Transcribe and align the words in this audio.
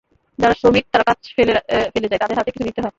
যারা 0.39 0.53
শ্রমিক 0.53 0.85
তারা 0.91 1.03
কাজ 1.09 1.17
ফেলে 1.35 1.53
যায়, 2.09 2.21
তাদের 2.23 2.37
হাতে 2.37 2.51
কিছু 2.51 2.65
দিতে 2.65 2.79
হয়। 2.79 2.89